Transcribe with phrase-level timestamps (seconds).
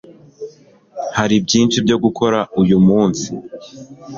[1.17, 3.27] hari byinshi byo gukora uyu munsi